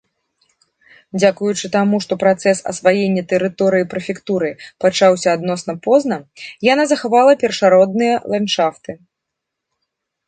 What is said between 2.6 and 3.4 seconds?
асваення